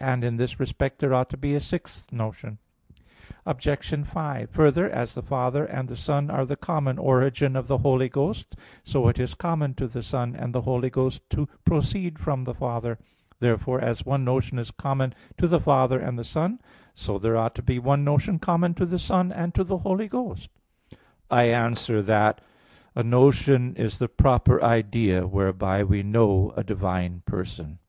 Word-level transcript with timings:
And 0.00 0.24
in 0.24 0.38
this 0.38 0.58
respect 0.58 0.98
there 1.00 1.12
ought 1.12 1.28
to 1.28 1.36
be 1.36 1.54
a 1.54 1.60
sixth 1.60 2.10
notion. 2.10 2.56
Obj. 3.44 3.68
5: 4.06 4.48
Further, 4.48 4.88
as 4.88 5.14
the 5.14 5.20
Father 5.20 5.66
and 5.66 5.90
the 5.90 5.94
Son 5.96 6.30
are 6.30 6.46
the 6.46 6.56
common 6.56 6.96
origin 6.96 7.54
of 7.54 7.68
the 7.68 7.76
Holy 7.76 8.08
Ghost, 8.08 8.56
so 8.82 9.08
it 9.08 9.18
is 9.18 9.34
common 9.34 9.74
to 9.74 9.86
the 9.86 10.02
Son 10.02 10.34
and 10.34 10.54
the 10.54 10.62
Holy 10.62 10.88
Ghost 10.88 11.28
to 11.28 11.46
proceed 11.66 12.18
from 12.18 12.44
the 12.44 12.54
Father. 12.54 12.98
Therefore, 13.40 13.78
as 13.78 14.06
one 14.06 14.24
notion 14.24 14.58
is 14.58 14.70
common 14.70 15.12
to 15.36 15.46
the 15.46 15.60
Father 15.60 16.00
and 16.00 16.18
the 16.18 16.24
Son, 16.24 16.60
so 16.94 17.18
there 17.18 17.36
ought 17.36 17.54
to 17.54 17.62
be 17.62 17.78
one 17.78 18.02
notion 18.04 18.38
common 18.38 18.72
to 18.76 18.86
the 18.86 18.98
Son 18.98 19.30
and 19.30 19.54
to 19.54 19.62
the 19.64 19.76
Holy 19.84 20.08
Ghost. 20.08 20.48
I 21.30 21.50
answer 21.50 22.00
that, 22.00 22.40
A 22.94 23.02
notion 23.02 23.76
is 23.76 23.98
the 23.98 24.08
proper 24.08 24.62
idea 24.64 25.26
whereby 25.26 25.84
we 25.84 26.02
know 26.02 26.54
a 26.56 26.64
divine 26.64 27.20
Person. 27.26 27.80